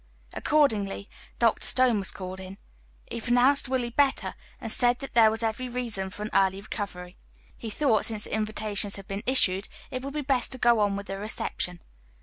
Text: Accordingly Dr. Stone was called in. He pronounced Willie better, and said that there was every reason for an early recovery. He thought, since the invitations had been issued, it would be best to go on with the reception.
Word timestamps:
Accordingly 0.33 1.07
Dr. 1.37 1.63
Stone 1.67 1.99
was 1.99 2.09
called 2.09 2.39
in. 2.39 2.57
He 3.05 3.21
pronounced 3.21 3.69
Willie 3.69 3.91
better, 3.91 4.33
and 4.59 4.71
said 4.71 4.97
that 4.97 5.13
there 5.13 5.29
was 5.29 5.43
every 5.43 5.69
reason 5.69 6.09
for 6.09 6.23
an 6.23 6.31
early 6.33 6.59
recovery. 6.59 7.17
He 7.55 7.69
thought, 7.69 8.05
since 8.05 8.23
the 8.23 8.33
invitations 8.33 8.95
had 8.95 9.07
been 9.07 9.21
issued, 9.27 9.67
it 9.91 10.01
would 10.03 10.15
be 10.15 10.21
best 10.21 10.53
to 10.53 10.57
go 10.57 10.79
on 10.79 10.95
with 10.95 11.05
the 11.05 11.19
reception. 11.19 11.81